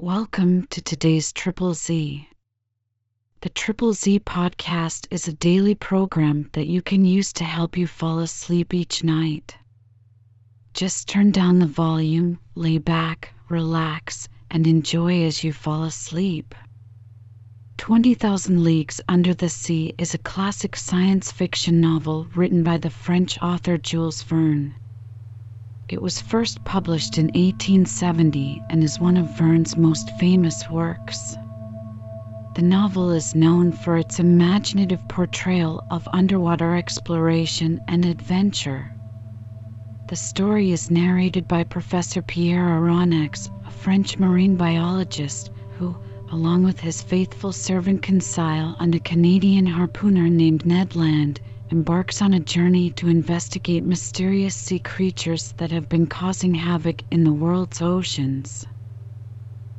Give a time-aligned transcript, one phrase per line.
[0.00, 2.28] Welcome to today's Triple Z.
[3.40, 7.88] The Triple Z podcast is a daily program that you can use to help you
[7.88, 9.56] fall asleep each night.
[10.72, 16.54] Just turn down the volume, lay back, relax, and enjoy as you fall asleep.
[17.78, 23.36] 20,000 Leagues Under the Sea is a classic science fiction novel written by the French
[23.42, 24.76] author Jules Verne.
[25.90, 31.34] It was first published in 1870 and is one of Verne's most famous works.
[32.56, 38.92] The novel is known for its imaginative portrayal of underwater exploration and adventure.
[40.08, 45.96] The story is narrated by Professor Pierre Aronnax, a French marine biologist who,
[46.30, 52.34] along with his faithful servant Conseil and a Canadian harpooner named Ned Land, embarks on
[52.34, 57.82] a journey to investigate mysterious sea creatures that have been causing havoc in the world's
[57.82, 58.66] oceans.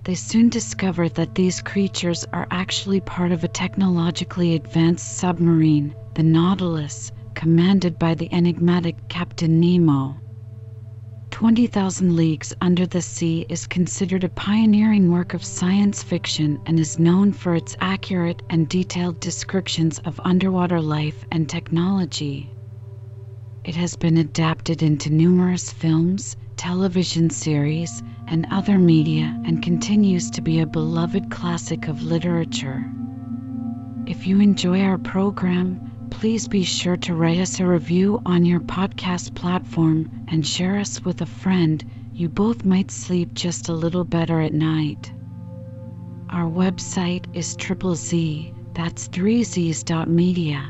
[0.04, 6.24] They soon discover that these creatures are actually part of a technologically advanced submarine, the
[6.24, 10.18] Nautilus, commanded by the enigmatic Captain Nemo.
[11.40, 17.00] 20,000 Leagues Under the Sea is considered a pioneering work of science fiction and is
[17.00, 22.54] known for its accurate and detailed descriptions of underwater life and technology.
[23.64, 30.42] It has been adapted into numerous films, television series, and other media and continues to
[30.42, 32.84] be a beloved classic of literature.
[34.06, 38.60] If you enjoy our program, please be sure to write us a review on your
[38.60, 41.84] podcast platform and share us with a friend.
[42.14, 45.12] You both might sleep just a little better at night.
[46.30, 50.70] Our website is triple Z, that's 3Z's media.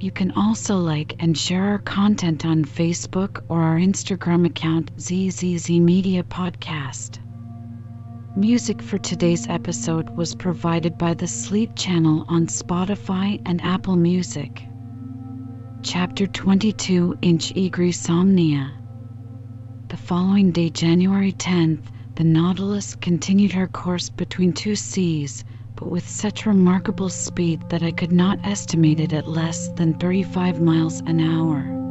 [0.00, 5.70] You can also like and share our content on Facebook or our Instagram account ZZZ
[5.70, 7.21] Media Podcast.
[8.36, 14.62] Music for today's episode was provided by the Sleep Channel on Spotify and Apple Music.
[15.82, 18.70] Chapter 22 Inch Somnia.
[19.88, 21.82] The following day, January 10th,
[22.14, 25.44] the Nautilus continued her course between two seas,
[25.76, 30.58] but with such remarkable speed that I could not estimate it at less than 35
[30.58, 31.81] miles an hour.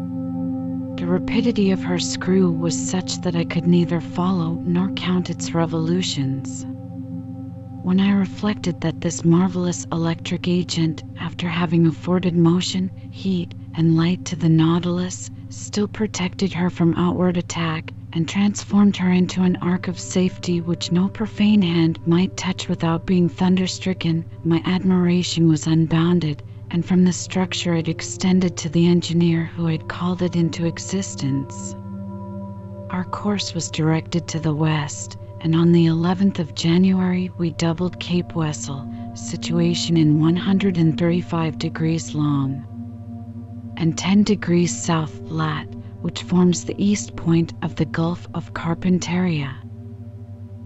[0.98, 5.54] The rapidity of her screw was such that I could neither follow nor count its
[5.54, 6.66] revolutions.
[7.82, 14.26] When I reflected that this marvelous electric agent, after having afforded motion, heat, and light
[14.26, 19.88] to the Nautilus, still protected her from outward attack and transformed her into an ark
[19.88, 26.44] of safety which no profane hand might touch without being thunderstricken, my admiration was unbounded
[26.72, 31.76] and from the structure it extended to the engineer who had called it into existence.
[32.90, 38.00] Our course was directed to the west, and on the 11th of January we doubled
[38.00, 42.66] Cape Wessel, situation in 135 degrees long,
[43.76, 45.68] and 10 degrees south lat,
[46.02, 49.56] which forms the east point of the Gulf of Carpentaria.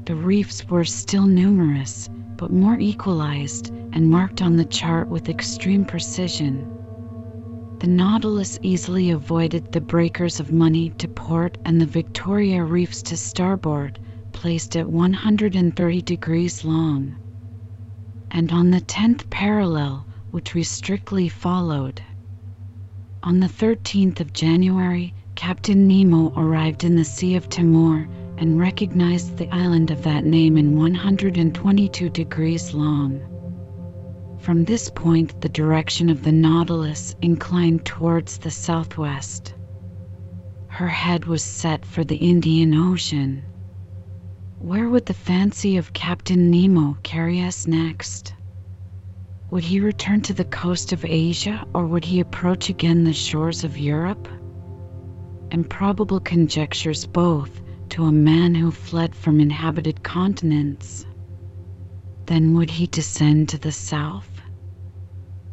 [0.06, 5.86] The reefs were still numerous, but more equalized and marked on the chart with extreme
[5.86, 6.70] precision.
[7.80, 13.16] The Nautilus easily avoided the breakers of money to port and the Victoria reefs to
[13.16, 13.98] starboard,
[14.34, 17.16] placed at 130 degrees long,
[18.32, 22.02] and on the 10th parallel, which we strictly followed.
[23.24, 29.38] On the 13th of January, Captain Nemo arrived in the Sea of Timor and recognized
[29.38, 33.35] the island of that name in 122 degrees long.
[34.46, 39.56] From this point, the direction of the Nautilus inclined towards the southwest.
[40.68, 43.42] Her head was set for the Indian Ocean.
[44.60, 48.36] Where would the fancy of Captain Nemo carry us next?
[49.50, 53.64] Would he return to the coast of Asia or would he approach again the shores
[53.64, 54.28] of Europe?
[55.50, 61.04] Improbable conjectures both to a man who fled from inhabited continents.
[62.28, 64.35] Then would he descend to the south?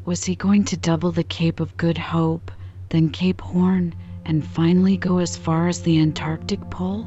[0.05, 2.51] Was he going to double the Cape of Good Hope,
[2.89, 3.95] then Cape Horn,
[4.25, 7.07] and finally go as far as the Antarctic Pole?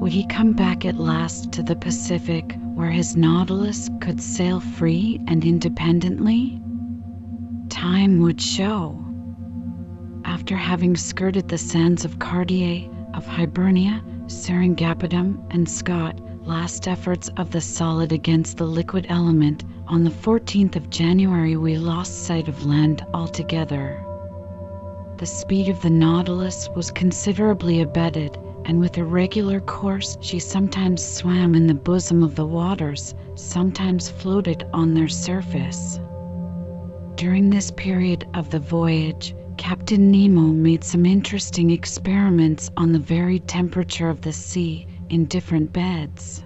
[0.00, 5.20] Would he come back at last to the Pacific where his Nautilus could sail free
[5.26, 6.62] and independently?
[7.70, 9.04] Time would show.
[10.24, 17.50] After having skirted the sands of Cartier, of Hibernia, Seringapatam, and Scott, last efforts of
[17.50, 22.64] the solid against the liquid element, on the 14th of January we lost sight of
[22.64, 24.04] land altogether.
[25.18, 31.04] The speed of the Nautilus was considerably abated, and with a regular course she sometimes
[31.04, 36.00] swam in the bosom of the waters, sometimes floated on their surface.
[37.16, 43.46] During this period of the voyage, Captain Nemo made some interesting experiments on the varied
[43.46, 46.42] temperature of the sea in different beds.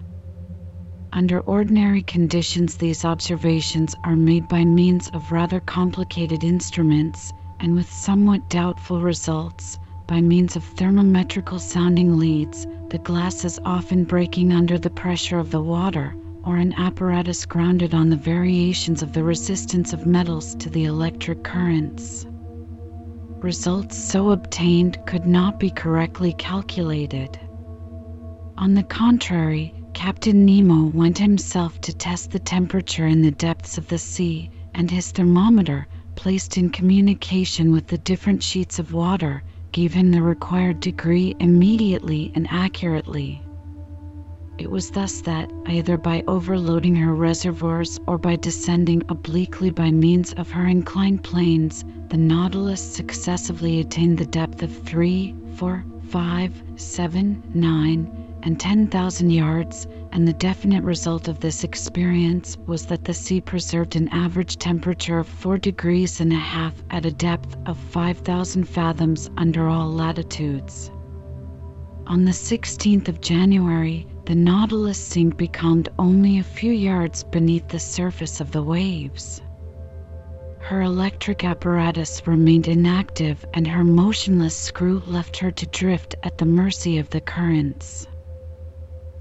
[1.13, 7.91] Under ordinary conditions, these observations are made by means of rather complicated instruments and with
[7.91, 14.91] somewhat doubtful results by means of thermometrical sounding leads, the glasses often breaking under the
[14.91, 16.15] pressure of the water,
[16.45, 21.43] or an apparatus grounded on the variations of the resistance of metals to the electric
[21.43, 22.27] currents.
[23.41, 27.39] Results so obtained could not be correctly calculated.
[28.59, 33.89] On the contrary, Captain Nemo went himself to test the temperature in the depths of
[33.89, 39.43] the sea, and his thermometer, placed in communication with the different sheets of water,
[39.73, 43.41] gave him the required degree immediately and accurately.
[44.59, 50.33] It was thus that, either by overloading her reservoirs or by descending obliquely by means
[50.35, 57.43] of her inclined planes, the Nautilus successively attained the depth of three, four, five, seven,
[57.55, 63.43] nine, and 10,000 yards, and the definite result of this experience was that the sea
[63.43, 68.65] preserved an average temperature of 4 degrees and a half at a depth of 5,000
[68.67, 70.91] fathoms under all latitudes.
[72.07, 77.79] On the 16th of January, the Nautilus sink becalmed only a few yards beneath the
[77.79, 79.43] surface of the waves.
[80.61, 86.47] Her electric apparatus remained inactive and her motionless screw left her to drift at the
[86.47, 88.07] mercy of the currents.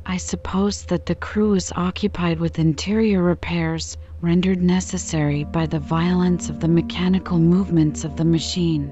[0.10, 6.50] I suppose that the crew was occupied with interior repairs rendered necessary by the violence
[6.50, 8.90] of the mechanical movements of the machine.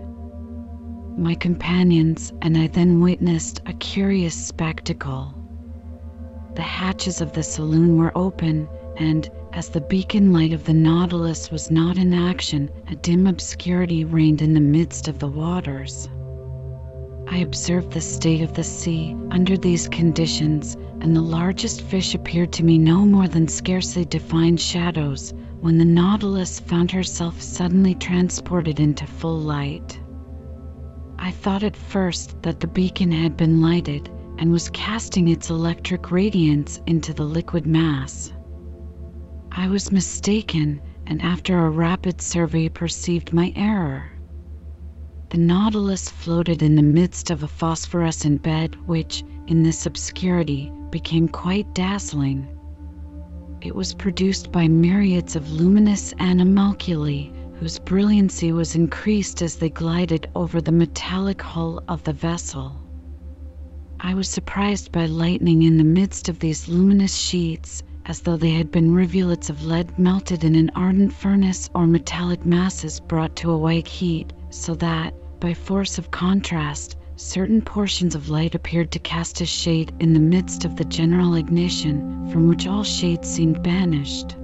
[1.17, 5.33] My companions and I then witnessed a curious spectacle.
[6.55, 8.67] The hatches of the saloon were open,
[8.97, 14.03] and, as the beacon light of the Nautilus was not in action, a dim obscurity
[14.03, 16.09] reigned in the midst of the waters.
[17.27, 22.53] I observed the state of the sea under these conditions, and the largest fish appeared
[22.53, 28.79] to me no more than scarcely defined shadows when the Nautilus found herself suddenly transported
[28.79, 29.99] into full light.
[31.17, 36.11] I thought at first that the beacon had been lighted and was casting its electric
[36.11, 38.31] radiance into the liquid mass.
[39.51, 44.11] I was mistaken, and after a rapid survey perceived my error.
[45.35, 51.27] The Nautilus floated in the midst of a phosphorescent bed, which, in this obscurity, became
[51.27, 52.47] quite dazzling.
[53.59, 60.29] It was produced by myriads of luminous animalculae, whose brilliancy was increased as they glided
[60.35, 62.77] over the metallic hull of the vessel.
[63.99, 68.51] I was surprised by lightning in the midst of these luminous sheets, as though they
[68.51, 73.51] had been rivulets of lead melted in an ardent furnace or metallic masses brought to
[73.51, 75.13] a white heat, so that,
[75.45, 80.19] by force of contrast, certain portions of light appeared to cast a shade in the
[80.19, 84.35] midst of the general ignition, from which all shades seemed banished.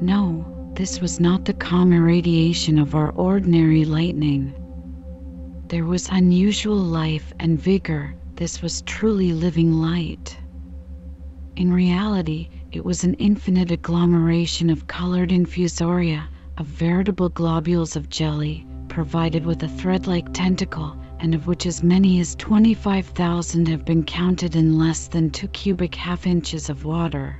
[0.00, 4.52] No, this was not the calm irradiation of our ordinary lightning.
[5.68, 10.36] There was unusual life and vigor, this was truly living light.
[11.54, 16.24] In reality, it was an infinite agglomeration of colored infusoria,
[16.58, 21.82] of veritable globules of jelly, provided with a thread like tentacle, and of which as
[21.82, 27.36] many as 25,000 have been counted in less than two cubic half inches of water.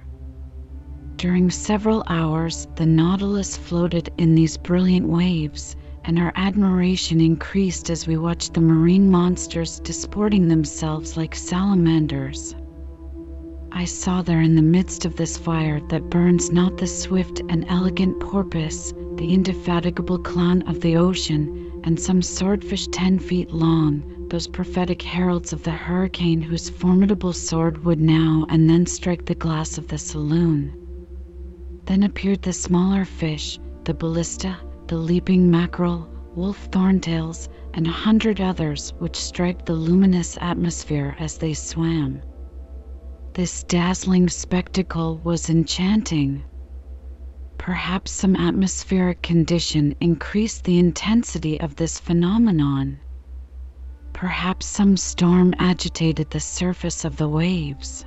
[1.15, 8.09] During several hours, the Nautilus floated in these brilliant waves, and our admiration increased as
[8.09, 12.57] we watched the marine monsters disporting themselves like salamanders.
[13.71, 17.65] I saw there in the midst of this fire that burns not the swift and
[17.69, 24.49] elegant porpoise, the indefatigable clown of the ocean, and some swordfish ten feet long, those
[24.49, 29.79] prophetic heralds of the hurricane whose formidable sword would now and then strike the glass
[29.79, 30.73] of the saloon.
[31.87, 34.57] Then appeared the smaller fish, the balista,
[34.89, 41.39] the leaping mackerel, wolf thorntails, and a hundred others which striped the luminous atmosphere as
[41.39, 42.21] they swam.
[43.35, 46.43] This dazzling spectacle was enchanting.
[47.59, 52.99] Perhaps some atmospheric condition increased the intensity of this phenomenon.
[54.13, 58.05] Perhaps some storm agitated the surface of the waves.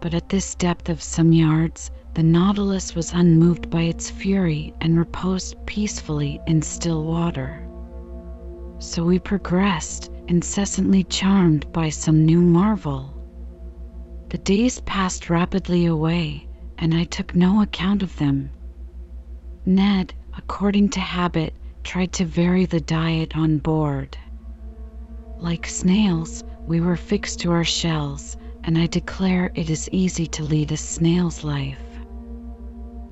[0.00, 4.98] But at this depth of some yards, the Nautilus was unmoved by its fury and
[4.98, 7.66] reposed peacefully in still water.
[8.80, 13.14] So we progressed, incessantly charmed by some new marvel.
[14.28, 16.48] The days passed rapidly away,
[16.82, 18.50] and I took no account of them.
[19.64, 24.18] Ned, according to habit, tried to vary the diet on board.
[25.38, 30.42] Like snails, we were fixed to our shells, and I declare it is easy to
[30.42, 31.78] lead a snail's life.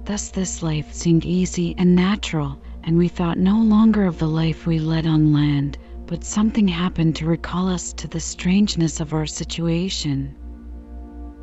[0.04, 4.66] Thus, this life seemed easy and natural, and we thought no longer of the life
[4.66, 9.26] we led on land, but something happened to recall us to the strangeness of our
[9.26, 10.34] situation.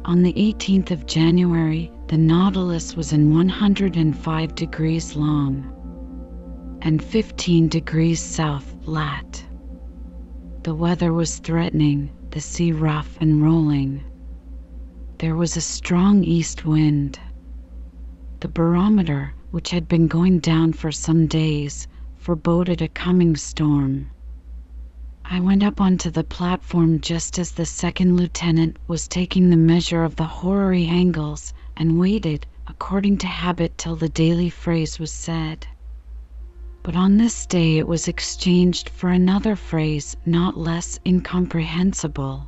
[0.03, 8.21] On the 18th of January, the Nautilus was in 105 degrees long and 15 degrees
[8.21, 9.45] south lat.
[10.63, 14.05] The weather was threatening, the sea rough and rolling.
[15.17, 17.19] There was a strong east wind.
[18.39, 24.11] The barometer, which had been going down for some days, foreboded a coming storm.
[25.25, 30.05] I went up onto the platform just as the second lieutenant was taking the measure
[30.05, 35.65] of the hour angles and waited, according to habit, till the daily phrase was said.
[36.83, 42.47] But on this day it was exchanged for another phrase not less incomprehensible.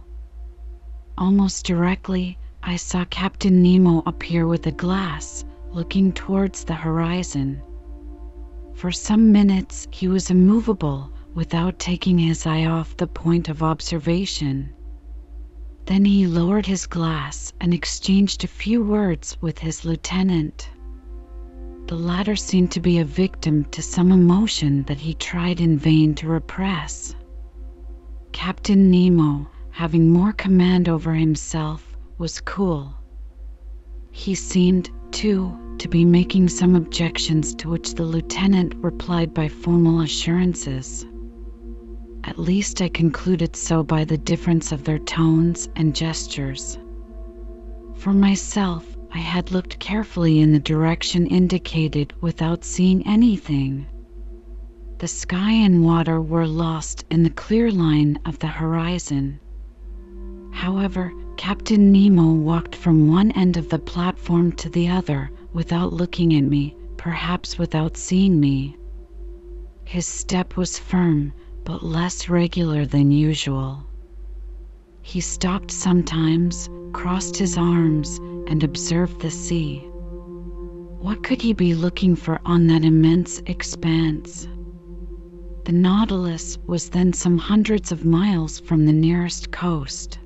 [1.17, 7.61] Almost directly I saw Captain Nemo appear with a glass, looking towards the horizon.
[8.73, 14.73] For some minutes he was immovable, without taking his eye off the point of observation.
[15.89, 20.69] Then he lowered his glass and exchanged a few words with his lieutenant.
[21.87, 26.13] The latter seemed to be a victim to some emotion that he tried in vain
[26.13, 27.15] to repress.
[28.31, 32.93] Captain Nemo, having more command over himself, was cool.
[34.11, 40.01] He seemed, too, to be making some objections to which the lieutenant replied by formal
[40.01, 41.03] assurances.
[42.25, 46.77] At least I concluded so by the difference of their tones and gestures.
[47.95, 53.85] For myself, I had looked carefully in the direction indicated without seeing anything.
[54.97, 59.39] The sky and water were lost in the clear line of the horizon.
[60.51, 66.35] However, Captain Nemo walked from one end of the platform to the other without looking
[66.35, 68.75] at me, perhaps without seeing me.
[69.85, 71.31] His step was firm,
[71.69, 73.85] but less regular than usual.
[75.03, 79.77] He stopped sometimes, crossed his arms, and observed the sea.
[80.99, 84.47] What could he be looking for on that immense expanse?
[85.65, 90.17] The Nautilus was then some hundreds of miles from the nearest coast.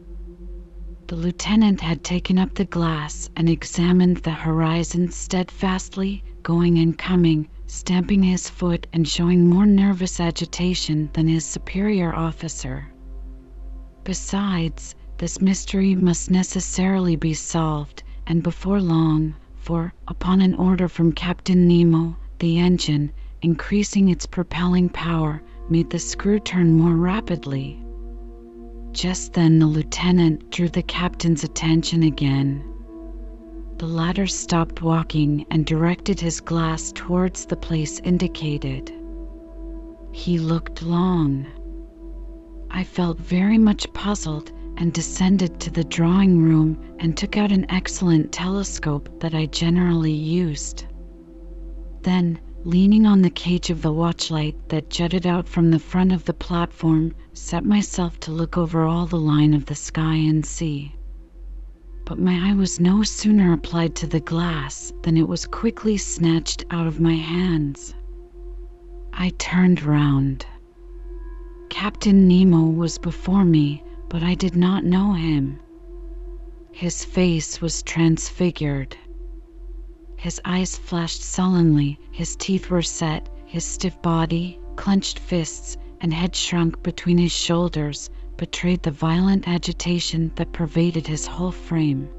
[1.08, 7.50] The lieutenant had taken up the glass and examined the horizon steadfastly, going and coming,
[7.74, 12.88] stamping his foot and showing more nervous agitation than his superior officer.
[14.04, 21.14] Besides, this mystery must necessarily be solved, and before long, for, upon an order from
[21.14, 23.12] Captain Nemo, the engine,
[23.42, 27.84] increasing its propelling power, made the screw turn more rapidly.
[28.92, 32.64] Just then the lieutenant drew the captain's attention again.
[33.84, 38.94] The latter stopped walking and directed his glass towards the place indicated.
[40.14, 41.48] He looked long.
[42.72, 47.66] I felt very much puzzled and descended to the drawing room and took out an
[47.68, 50.86] excellent telescope that I generally used.
[52.04, 56.24] Then, leaning on the cage of the watchlight that jutted out from the front of
[56.24, 60.96] the platform, set myself to look over all the line of the sky and sea.
[62.06, 66.66] But my eye was no sooner applied to the glass than it was quickly snatched
[66.70, 67.94] out of my hands.
[69.14, 70.46] I turned round.
[71.70, 75.60] Captain Nemo was before me, but I did not know him.
[76.74, 78.98] His face was transfigured.
[80.18, 86.36] His eyes flashed sullenly, his teeth were set, his stiff body, clenched fists, and head
[86.36, 88.10] shrunk between his shoulders
[88.44, 92.10] betrayed the violent agitation that pervaded his whole frame.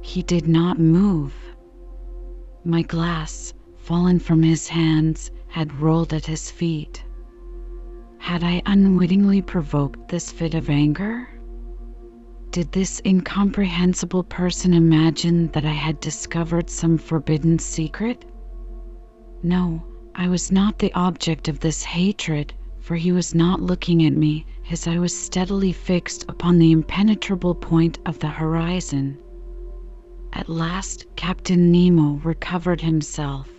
[0.00, 1.32] He did not move.
[2.64, 7.04] My glass, fallen from his hands, had rolled at his feet.
[8.18, 11.28] Had I unwittingly provoked this fit of anger?
[12.50, 18.24] Did this incomprehensible person imagine that I had discovered some forbidden secret?
[19.44, 19.84] No,
[20.16, 24.46] I was not the object of this hatred, for he was not looking at me,
[24.72, 29.18] his eye was steadily fixed upon the impenetrable point of the horizon.
[30.32, 33.50] At last Captain Nemo recovered himself.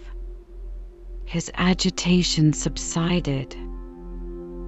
[1.23, 3.55] His agitation subsided.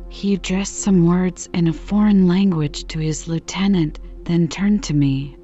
[0.10, 5.36] He addressed some words in a foreign language to his lieutenant, then turned to me.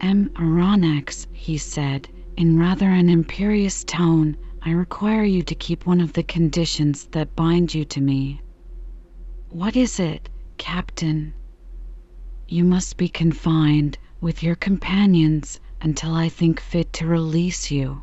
[0.00, 0.30] M.
[0.36, 6.12] Aronnax, he said, in rather an imperious tone, I require you to keep one of
[6.12, 8.40] the conditions that bind you to me.
[9.50, 10.28] What is it,
[10.58, 11.32] Captain?
[12.48, 18.02] You must be confined with your companions until I think fit to release you.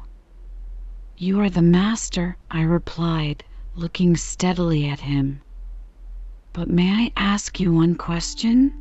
[1.17, 3.43] You are the master, I replied,
[3.75, 5.41] looking steadily at him.
[6.51, 8.73] But may I ask you one question?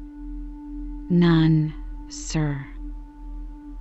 [1.11, 1.75] None,
[2.09, 2.66] sir.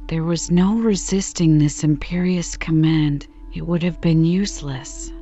[0.10, 5.14] There was no resisting this imperious command, it would have been useless.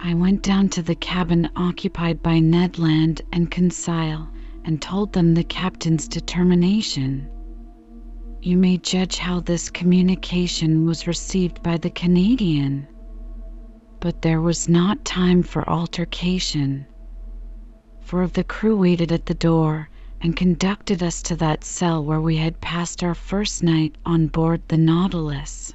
[0.00, 4.28] I went down to the cabin occupied by Ned Land and Conseil
[4.64, 7.28] and told them the captain's determination.
[8.40, 12.86] You may judge how this communication was received by the Canadian.
[13.98, 16.86] But there was not time for altercation.
[18.00, 19.90] Four of the crew waited at the door
[20.20, 24.62] and conducted us to that cell where we had passed our first night on board
[24.68, 25.72] the Nautilus.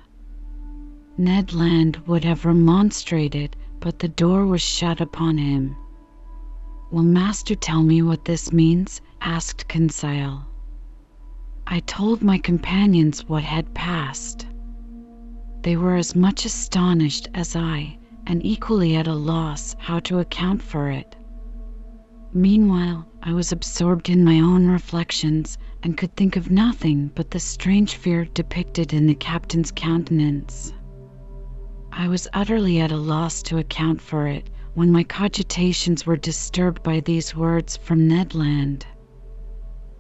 [1.18, 5.75] Ned Land would have remonstrated, but the door was shut upon him.
[6.90, 9.02] Will Master tell me what this means?
[9.20, 10.46] asked Conseil.
[11.68, 14.48] I told my companions what had passed.
[15.63, 20.62] They were as much astonished as I, and equally at a loss how to account
[20.62, 21.18] for it.
[22.32, 27.40] Meanwhile, I was absorbed in my own reflections and could think of nothing but the
[27.42, 30.72] strange fear depicted in the captain's countenance.
[31.95, 36.81] I was utterly at a loss to account for it when my cogitations were disturbed
[36.81, 38.88] by these words from Ned Land.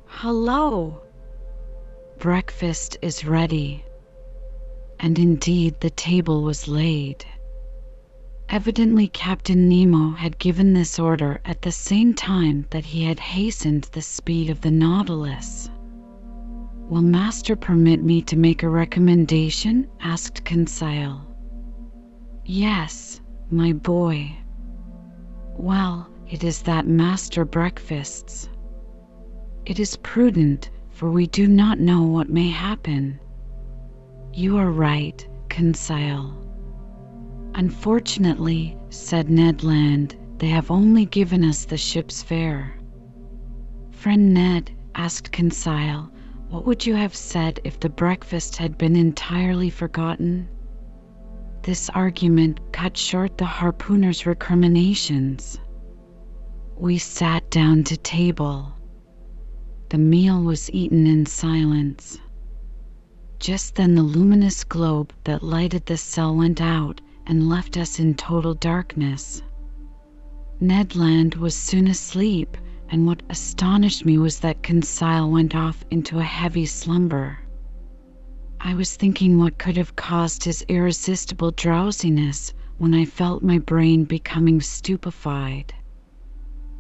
[0.07, 1.03] Hello!
[2.17, 3.85] Breakfast is ready.
[4.99, 7.25] And indeed, the table was laid.
[8.49, 13.83] Evidently, Captain Nemo had given this order at the same time that he had hastened
[13.91, 15.69] the speed of the Nautilus.
[16.89, 19.87] Will Master permit me to make a recommendation?
[20.01, 21.32] asked Conseil.
[22.45, 24.35] Yes, my boy.
[25.55, 28.49] Well, it is that Master breakfasts.
[29.65, 33.19] It is prudent for we do not know what may happen.
[34.33, 36.37] You are right, Conseil.
[37.55, 42.77] Unfortunately, said Ned Land, they have only given us the ship's fare.
[43.91, 46.11] Friend Ned, asked Conseil,
[46.49, 50.47] what would you have said if the breakfast had been entirely forgotten?
[51.63, 55.61] This argument cut short the harpooner's recriminations.
[56.75, 58.73] We sat down to table.
[59.87, 62.19] The meal was eaten in silence.
[63.39, 68.15] Just then the luminous globe that lighted the cell went out and left us in
[68.15, 69.41] total darkness.
[70.59, 72.57] Ned Land was soon asleep,
[72.89, 77.39] and what astonished me was that Conseil went off into a heavy slumber.
[78.65, 84.05] I was thinking what could have caused his irresistible drowsiness when I felt my brain
[84.05, 85.73] becoming stupefied.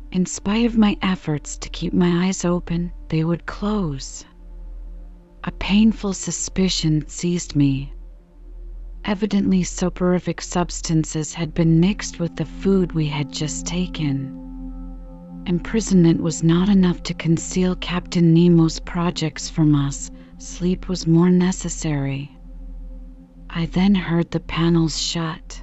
[0.09, 4.23] In spite of my efforts to keep my eyes open, they would close.
[5.43, 7.91] A painful suspicion seized me.
[9.03, 14.39] Evidently, soporific substances had been mixed with the food we had just taken.
[15.47, 22.37] Imprisonment was not enough to conceal Captain Nemo's projects from us, sleep was more necessary.
[23.49, 25.61] I then heard the panels shut.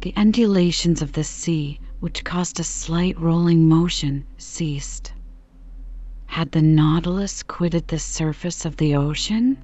[0.00, 5.14] The undulations of the sea which caused a slight rolling motion, ceased.
[6.26, 9.56] Had the Nautilus quitted the surface of the ocean?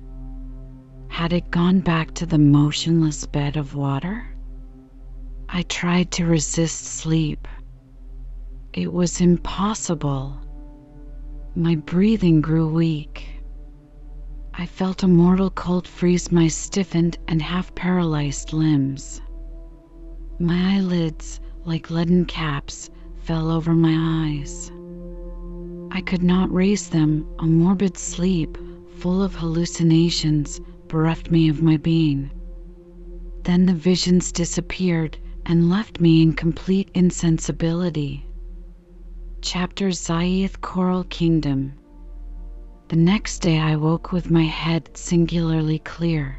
[1.09, 4.27] Had it gone back to the motionless bed of water?
[5.49, 7.49] I tried to resist sleep.
[8.73, 10.39] It was impossible.
[11.57, 13.40] My breathing grew weak.
[14.55, 19.21] I felt a mortal cold freeze my stiffened and half paralyzed limbs.
[20.39, 23.95] My eyelids, like leaden caps, fell over my
[24.29, 24.73] eyes.
[25.93, 27.27] I could not raise them.
[27.39, 28.59] A morbid sleep,
[28.97, 32.31] full of hallucinations, bereft me of my being.
[33.45, 38.27] Then the visions disappeared and left me in complete insensibility.
[39.43, 41.75] Chapter Zaeth Coral Kingdom
[42.91, 46.39] The next day I woke with my head singularly clear.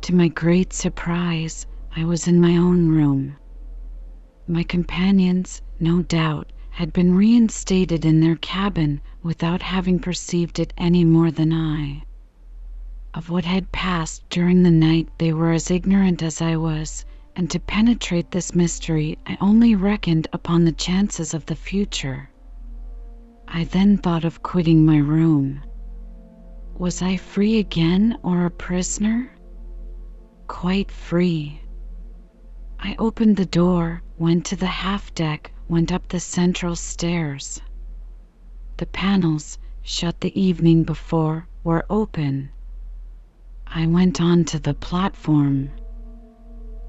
[0.00, 3.36] To my great surprise, I was in my own room.
[4.48, 11.04] My companions, no doubt, had been reinstated in their cabin without having perceived it any
[11.04, 12.02] more than I.
[13.14, 17.04] Of what had passed during the night they were as ignorant as I was,
[17.36, 22.28] and to penetrate this mystery I only reckoned upon the chances of the future.
[23.50, 25.62] I then thought of quitting my room.
[26.76, 29.30] Was I free again or a prisoner?
[30.46, 31.62] Quite free.
[32.78, 37.60] I opened the door, went to the half deck, went up the central stairs.
[38.76, 42.50] The panels, shut the evening before, were open.
[43.66, 45.70] I went on to the platform.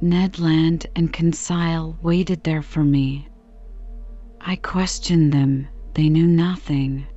[0.02, 3.30] Ned Land and Conseil waited there for me.
[4.42, 5.68] I questioned them.
[6.00, 7.08] They knew nothing.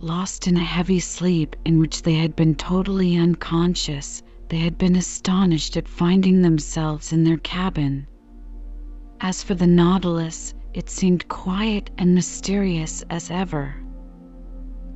[0.00, 4.96] Lost in a heavy sleep in which they had been totally unconscious, they had been
[4.96, 8.08] astonished at finding themselves in their cabin.
[9.20, 13.76] As for the Nautilus, it seemed quiet and mysterious as ever.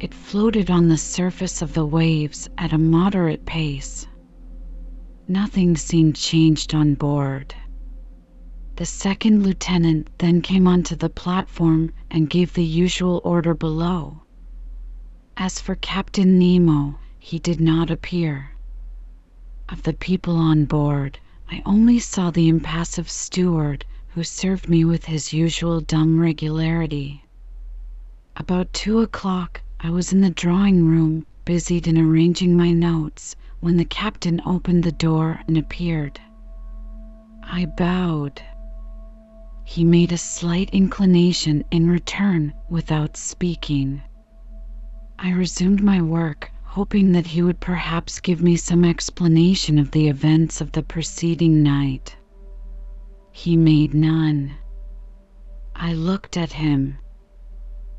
[0.01, 4.09] It floated on the surface of the waves at a moderate pace.
[5.29, 7.55] Nothing seemed changed on board.
[8.83, 14.23] The second lieutenant then came onto the platform and gave the usual order below.
[15.37, 18.51] As for Captain Nemo, he did not appear.
[19.69, 25.05] Of the people on board, I only saw the impassive steward, who served me with
[25.05, 27.25] his usual dumb regularity.
[28.35, 33.77] About two o'clock I was in the drawing room, busied in arranging my notes, when
[33.77, 36.21] the captain opened the door and appeared.
[37.45, 38.43] I bowed.
[39.65, 44.03] He made a slight inclination in return without speaking.
[45.19, 50.09] I resumed my work, hoping that he would perhaps give me some explanation of the
[50.09, 52.15] events of the preceding night.
[53.31, 54.57] He made none.
[55.75, 56.99] I looked at him.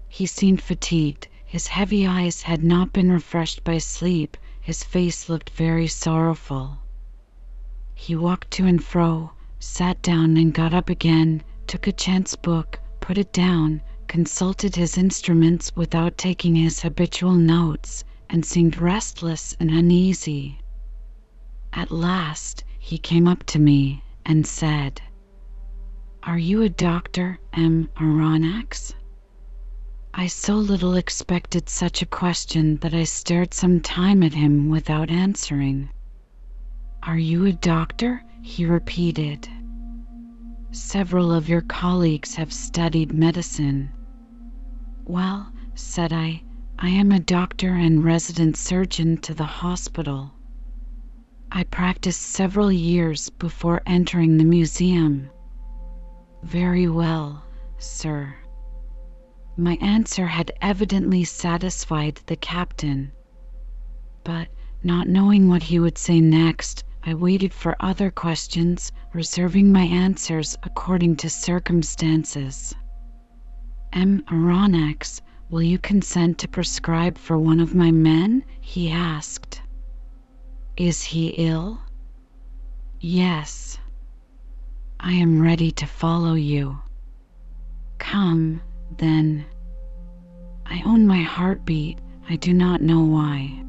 [0.08, 5.50] He seemed fatigued his heavy eyes had not been refreshed by sleep, his face looked
[5.50, 6.78] very sorrowful.
[7.96, 12.80] He walked to and fro, sat down and got up again, took a chance book,
[13.00, 19.70] put it down, consulted his instruments without taking his habitual notes, and seemed restless and
[19.72, 20.60] uneasy.
[21.72, 25.02] At last he came up to me and said,
[26.24, 27.90] "Are you a doctor, M.
[27.98, 28.94] Aronnax?"
[30.14, 35.10] I so little expected such a question that I stared some time at him without
[35.10, 35.90] answering.
[37.02, 39.50] "Are you a doctor?" he repeated.
[40.76, 43.92] "Several of your colleagues have studied medicine."
[45.06, 46.42] "Well," said I,
[46.80, 50.34] "I am a doctor and resident surgeon to the hospital.
[51.52, 55.30] I practiced several years before entering the museum."
[56.42, 57.44] "Very well,
[57.78, 58.34] sir.
[59.56, 63.12] My answer had evidently satisfied the captain.
[64.24, 64.48] But,
[64.84, 70.58] not knowing what he would say next, I waited for other questions, reserving my answers
[70.64, 72.74] according to circumstances.
[73.92, 74.24] "M.
[74.32, 79.62] Aronnax, will you consent to prescribe for one of my men?" he asked.
[80.78, 81.82] "Is he ill?"
[83.02, 83.78] "Yes."
[84.98, 86.78] "I am ready to follow you."
[87.98, 88.62] "Come
[88.98, 89.44] then
[90.66, 93.62] I own my heartbeat, I do not know why.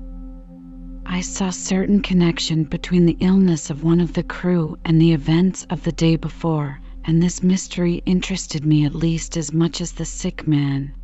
[1.06, 5.66] I saw certain connection between the illness of one of the crew and the events
[5.68, 10.06] of the day before, and this mystery interested me at least as much as the
[10.06, 10.94] sick man.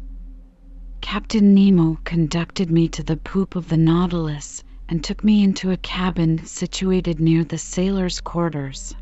[1.03, 5.77] Captain Nemo conducted me to the poop of the Nautilus and took me into a
[5.77, 8.95] cabin situated near the sailors' quarters.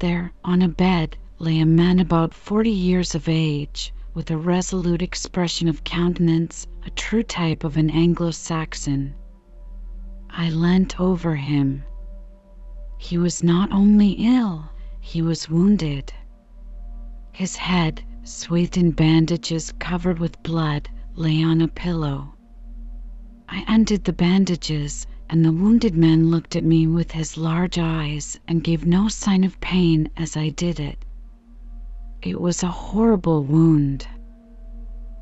[0.00, 5.00] There, on a bed, lay a man about forty years of age, with a resolute
[5.00, 9.14] expression of countenance, a true type of an Anglo Saxon.
[10.30, 11.82] I leant over him.
[12.98, 16.12] He was not only ill, he was wounded.
[17.32, 22.34] His head, swathed in bandages covered with blood, lay on a pillow.
[23.48, 28.38] I undid the bandages, and the wounded man looked at me with his large eyes
[28.46, 31.04] and gave no sign of pain as I did it.
[32.22, 34.06] It was a horrible wound.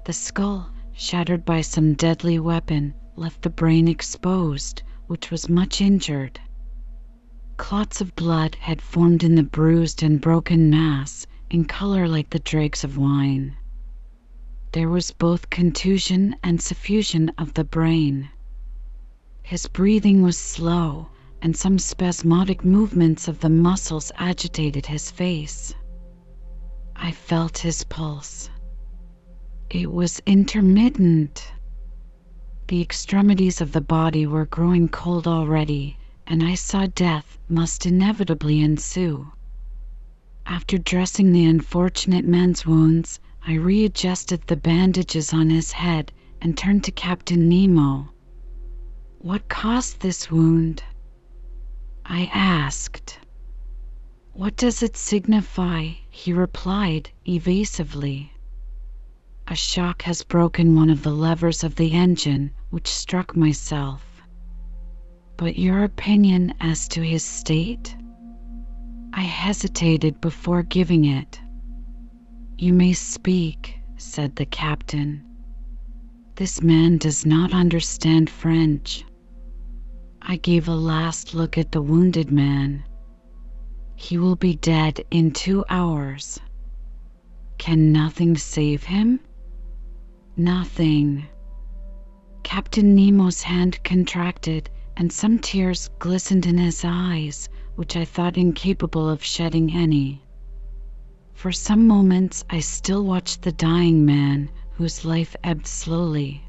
[0.05, 6.41] The skull, shattered by some deadly weapon, left the brain exposed, which was much injured.
[7.57, 12.39] Clots of blood had formed in the bruised and broken mass, in color like the
[12.39, 13.57] dregs of wine.
[14.73, 18.29] There was both contusion and suffusion of the brain.
[19.43, 21.09] His breathing was slow,
[21.41, 25.75] and some spasmodic movements of the muscles agitated his face.
[26.95, 28.51] I felt his pulse.
[29.71, 31.53] It was intermittent.
[32.69, 38.61] The extremities of the body were growing cold already, and I saw death must inevitably
[38.61, 39.31] ensue.
[40.47, 46.83] After dressing the unfortunate man's wounds, I readjusted the bandages on his head and turned
[46.85, 48.13] to Captain Nemo.
[49.19, 50.83] What caused this wound?
[52.05, 53.21] I asked.
[54.33, 55.91] What does it signify?
[56.11, 58.33] He replied evasively.
[59.49, 64.05] A shock has broken one of the levers of the engine, which struck myself.
[65.37, 67.97] But your opinion as to his state?
[69.13, 71.41] I hesitated before giving it.
[72.59, 75.25] You may speak, said the captain.
[76.35, 79.05] This man does not understand French.
[80.21, 82.83] I gave a last look at the wounded man.
[83.95, 86.41] He will be dead in two hours.
[87.59, 89.21] Can nothing save him?
[90.39, 91.25] Nothing.
[92.43, 99.09] Captain Nemo's hand contracted, and some tears glistened in his eyes, which I thought incapable
[99.09, 100.23] of shedding any.
[101.33, 106.45] For some moments I still watched the dying man, whose life ebbed slowly.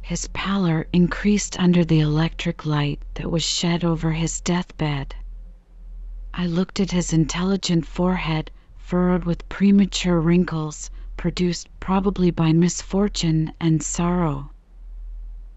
[0.00, 5.14] His pallor increased under the electric light that was shed over his deathbed.
[6.32, 10.90] I looked at his intelligent forehead, furrowed with premature wrinkles,
[11.20, 14.50] produced probably by misfortune and sorrow.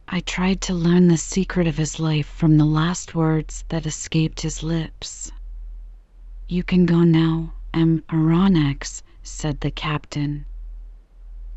[0.10, 4.41] I tried to learn the secret of his life from the last words that escaped
[4.41, 5.32] his lips.
[6.49, 8.04] "You can go now, M.
[8.10, 10.43] Aronnax," said the captain.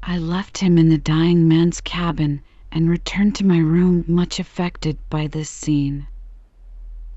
[0.05, 4.99] I left him in the dying man's cabin and returned to my room much affected
[5.11, 6.07] by this scene.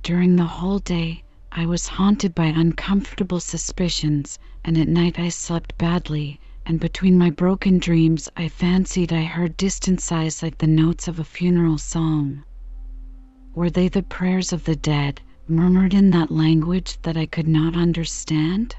[0.02, 1.22] During the whole day
[1.52, 7.32] I was haunted by uncomfortable suspicions, and at night I slept badly and between my
[7.32, 12.46] broken dreams I fancied I heard distant sighs like the notes of a funeral psalm.
[13.56, 17.76] Were they the prayers of the dead, murmured in that language that I could not
[17.76, 18.76] understand?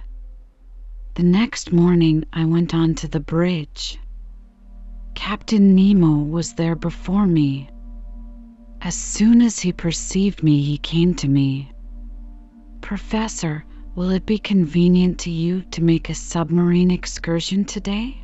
[1.15, 3.99] The next morning I went on to the bridge.
[5.17, 7.71] Captain Nemo was there before me.
[8.83, 11.73] As soon as he perceived me, he came to me.
[12.83, 13.65] Professor,
[13.97, 18.23] Will it be convenient to you to make a submarine excursion today?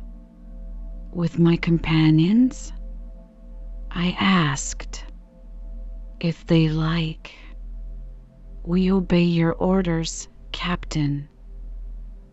[1.11, 2.71] With my companions?
[3.91, 5.03] I asked.
[6.21, 7.35] If they like.
[8.63, 11.27] We obey your orders, Captain.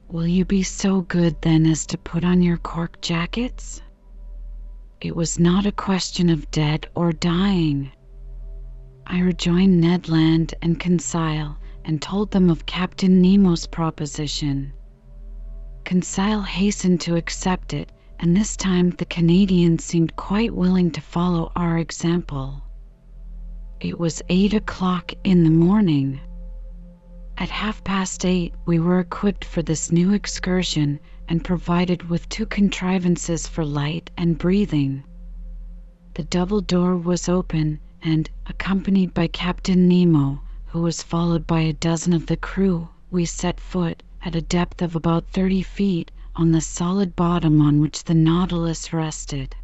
[0.08, 3.82] Will you be so good then as to put on your cork jackets?
[5.00, 7.90] It was not a question of dead or dying.
[9.08, 14.72] I rejoined Ned Land and Conseil and told them of Captain Nemo's proposition.
[15.84, 21.52] Conseil hastened to accept it, and this time the Canadians seemed quite willing to follow
[21.54, 22.62] our example.
[23.80, 26.20] It was eight o'clock in the morning.
[27.36, 32.46] At half past eight, we were equipped for this new excursion and provided with two
[32.46, 35.04] contrivances for light and breathing.
[36.14, 40.40] The double door was open, and, accompanied by Captain Nemo,
[40.74, 44.82] who was followed by a dozen of the crew, we set foot, at a depth
[44.82, 49.54] of about thirty feet, on the solid bottom on which the Nautilus rested.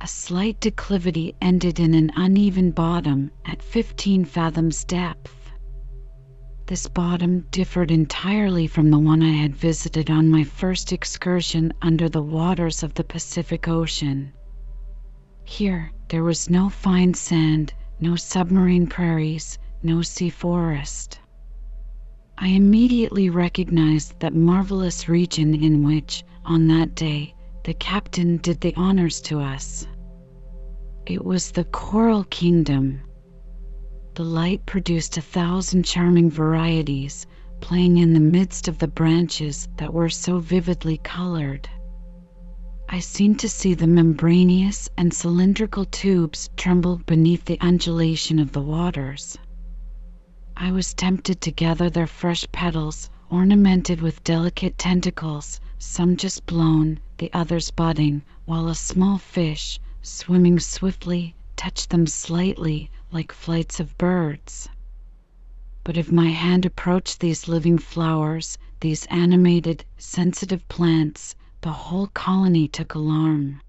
[0.00, 5.52] A slight declivity ended in an uneven bottom at fifteen fathoms depth.
[6.66, 12.08] This bottom differed entirely from the one I had visited on my first excursion under
[12.08, 14.32] the waters of the Pacific Ocean.
[15.44, 21.18] Here there was no fine sand, no submarine prairies, no sea forest.
[22.38, 28.74] I immediately recognized that marvelous region in which, on that day, the captain did the
[28.76, 29.86] honors to us.
[31.06, 33.00] It was the Coral Kingdom.
[34.14, 37.26] The light produced a thousand charming varieties,
[37.60, 41.68] playing in the midst of the branches that were so vividly colored.
[42.88, 48.60] I seemed to see the membranous and cylindrical tubes tremble beneath the undulation of the
[48.60, 49.38] waters.
[50.64, 57.00] I was tempted to gather their fresh petals, ornamented with delicate tentacles, some just blown,
[57.18, 63.98] the others budding, while a small fish, swimming swiftly, touched them slightly, like flights of
[63.98, 64.68] birds.
[65.82, 72.68] But if my hand approached these living flowers, these animated, sensitive plants, the whole colony
[72.68, 73.60] took alarm.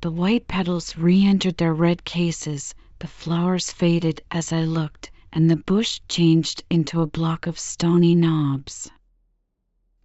[0.00, 5.50] The white petals re entered their red cases, the flowers faded as I looked, and
[5.50, 8.90] the bush changed into a block of stony knobs.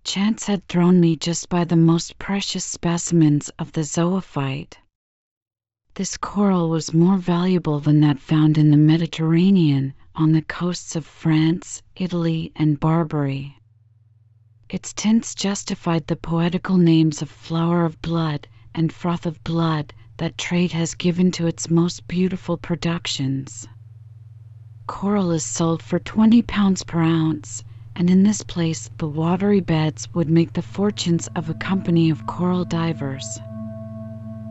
[0.03, 4.77] Chance had thrown me just by the most precious specimens of the zoophyte.
[5.95, 11.05] This coral was more valuable than that found in the Mediterranean on the coasts of
[11.05, 13.57] France, Italy, and Barbary.
[14.69, 20.37] Its tints justified the poetical names of flower of blood and froth of blood that
[20.37, 23.67] trade has given to its most beautiful productions.
[24.87, 27.61] Coral is sold for 20 pounds per ounce,
[27.95, 32.25] and in this place the watery beds would make the fortunes of a company of
[32.25, 33.39] coral divers.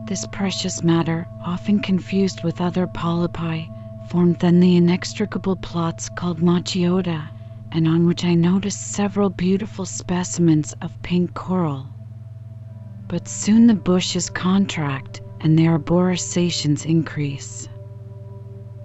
[0.07, 3.67] This precious matter, often confused with other polypi,
[4.09, 7.29] formed then the inextricable plots called macciota,
[7.71, 11.87] and on which I noticed several beautiful specimens of pink coral.
[13.09, 17.67] But soon the bushes contract and their arborizations increase.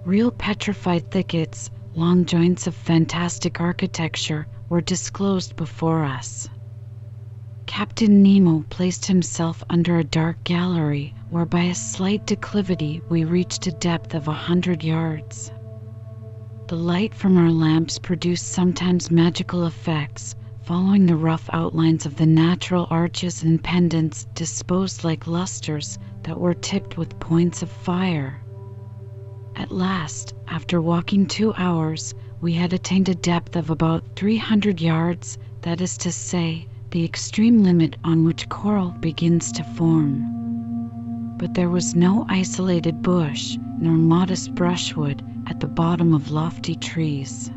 [0.05, 6.45] Real petrified thickets, long joints of fantastic architecture, were disclosed before us.
[7.67, 13.65] Captain Nemo placed himself under a dark gallery where by a slight declivity we reached
[13.65, 15.53] a depth of a hundred yards.
[16.67, 22.25] The light from our lamps produced sometimes magical effects, following the rough outlines of the
[22.25, 28.42] natural arches and pendants disposed like lustres that were tipped with points of fire.
[29.55, 35.37] At last, after walking two hours, we had attained a depth of about 300 yards,
[35.61, 41.35] that is to say, the extreme limit on which coral begins to form.
[41.37, 47.51] But there was no isolated bush nor modest brushwood at the bottom of lofty trees.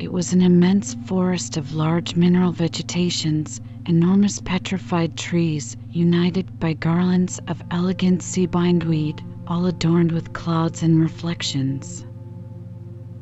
[0.00, 7.38] It was an immense forest of large mineral vegetations, enormous petrified trees united by garlands
[7.46, 12.06] of elegant sea bindweed all adorned with clouds and reflections.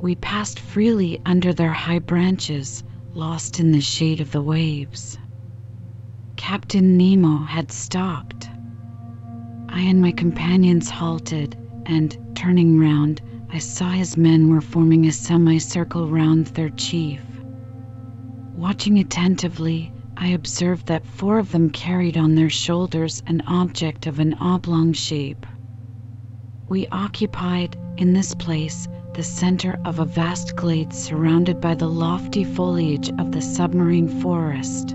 [0.00, 5.18] We passed freely under their high branches, lost in the shade of the waves.
[6.36, 8.48] Captain Nemo had stopped.
[9.70, 15.12] I and my companions halted, and, turning round, I saw his men were forming a
[15.12, 17.24] semicircle round their chief.
[18.54, 24.20] Watching attentively, I observed that four of them carried on their shoulders an object of
[24.20, 25.44] an oblong shape.
[26.70, 32.44] We occupied, in this place, the center of a vast glade surrounded by the lofty
[32.44, 34.94] foliage of the submarine forest.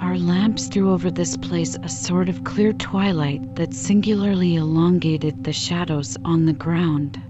[0.00, 5.52] Our lamps threw over this place a sort of clear twilight that singularly elongated the
[5.52, 7.22] shadows on the ground.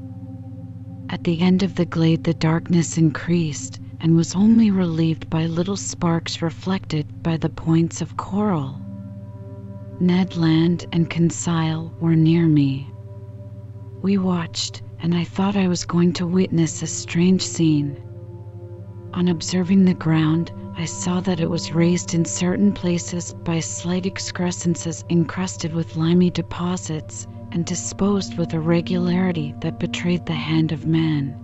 [1.11, 5.77] At the end of the glade, the darkness increased and was only relieved by little
[5.77, 8.81] sparks reflected by the points of coral.
[10.01, 12.88] Ned Land and Conseil were near me.
[14.00, 17.96] We watched, and I thought I was going to witness a strange scene.
[19.12, 24.06] On observing the ground, I saw that it was raised in certain places by slight
[24.06, 30.87] excrescences encrusted with limy deposits and disposed with a regularity that betrayed the hand of
[30.87, 31.34] man.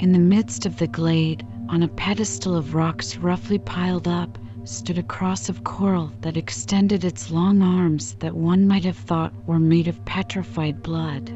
[0.00, 4.98] In the midst of the glade, on a pedestal of rocks roughly piled up, stood
[4.98, 9.58] a cross of coral that extended its long arms that one might have thought were
[9.58, 11.30] made of petrified blood.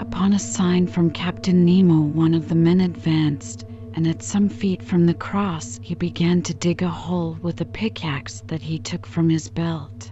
[0.00, 4.82] Upon a sign from Captain Nemo, one of the men advanced, and at some feet
[4.82, 9.06] from the cross he began to dig a hole with a pickaxe that he took
[9.06, 10.10] from his belt.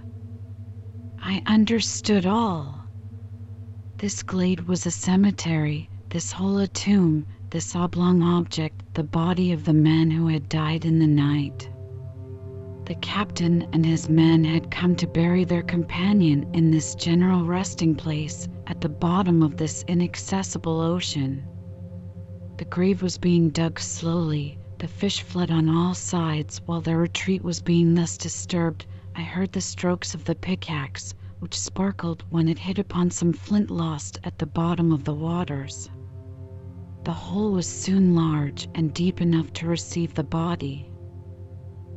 [1.20, 2.84] I understood all.
[3.98, 9.64] This glade was a cemetery, this hole a tomb, this oblong object the body of
[9.64, 11.68] the man who had died in the night.
[12.86, 17.96] The captain and his men had come to bury their companion in this general resting
[17.96, 21.42] place at the bottom of this inaccessible ocean.
[22.58, 24.60] The grave was being dug slowly.
[24.78, 26.60] The fish fled on all sides.
[26.64, 31.58] While their retreat was being thus disturbed, I heard the strokes of the pickaxe, which
[31.58, 35.90] sparkled when it hit upon some flint lost at the bottom of the waters.
[37.02, 40.88] The hole was soon large and deep enough to receive the body.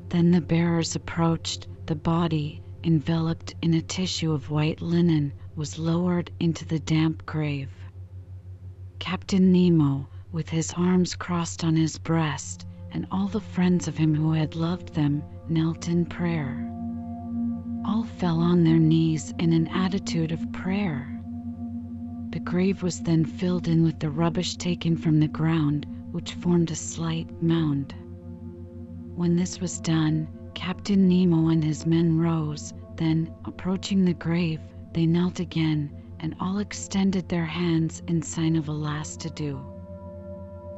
[0.09, 1.67] Then the bearers approached.
[1.85, 7.69] The body, enveloped in a tissue of white linen, was lowered into the damp grave.
[8.97, 14.15] Captain Nemo, with his arms crossed on his breast, and all the friends of him
[14.15, 16.65] who had loved them, knelt in prayer.
[17.85, 21.21] All fell on their knees in an attitude of prayer.
[22.31, 26.71] The grave was then filled in with the rubbish taken from the ground, which formed
[26.71, 27.93] a slight mound.
[29.19, 34.61] When this was done, Captain Nemo and his men rose, then, approaching the grave,
[34.93, 35.91] they knelt again,
[36.21, 39.59] and all extended their hands in sign of a last adieu.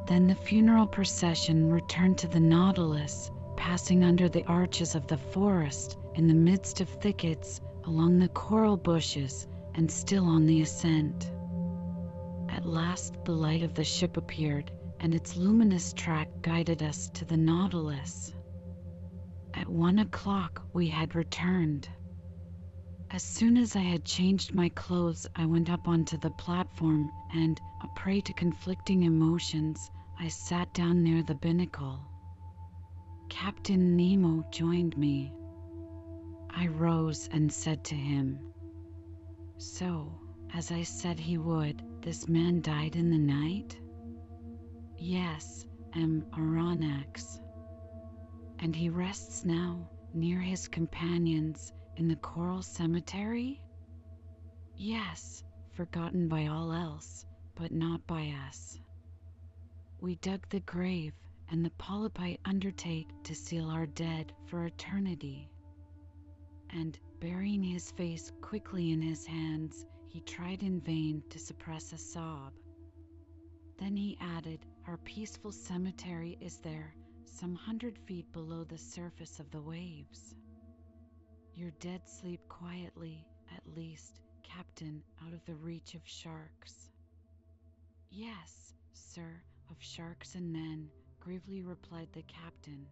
[0.08, 5.96] Then the funeral procession returned to the Nautilus, passing under the arches of the forest,
[6.16, 11.30] in the midst of thickets, along the coral bushes, and still on the ascent.
[12.48, 14.72] At last, the light of the ship appeared,
[15.02, 18.32] and its luminous track guided us to the Nautilus.
[19.52, 21.88] At one o'clock, we had returned.
[23.10, 27.60] As soon as I had changed my clothes, I went up onto the platform and,
[27.82, 31.98] a prey to conflicting emotions, I sat down near the binnacle.
[33.28, 35.32] Captain Nemo joined me.
[36.48, 38.38] I rose and said to him,
[39.58, 40.20] So,
[40.54, 43.76] as I said he would, this man died in the night?
[45.04, 46.24] Yes, M.
[46.30, 47.40] Aronnax.
[48.60, 53.60] And he rests now near his companions in the coral cemetery?
[54.76, 55.42] Yes,
[55.72, 57.26] forgotten by all else,
[57.56, 58.78] but not by us.
[60.00, 61.14] We dug the grave,
[61.50, 65.50] and the polypi undertake to seal our dead for eternity.
[66.70, 71.98] And, burying his face quickly in his hands, he tried in vain to suppress a
[71.98, 72.52] sob.
[73.78, 79.48] Then he added, Our peaceful cemetery is there, some hundred feet below the surface of
[79.52, 80.34] the waves.
[81.54, 83.24] Your dead sleep quietly,
[83.54, 86.90] at least, Captain, out of the reach of sharks.
[88.10, 92.86] Yes, sir, of sharks and men, gravely replied the captain.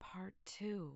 [0.00, 0.92] Part 2